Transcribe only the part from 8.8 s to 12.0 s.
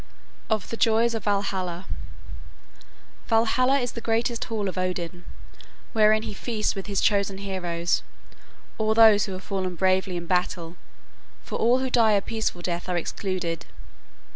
those who have fallen bravely in battle, for all who